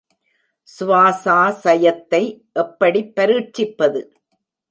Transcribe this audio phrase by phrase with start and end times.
[0.67, 2.21] ஸ்வாசாசயத்தை
[2.53, 4.01] எப்படிப் பரீட்சிப்பது?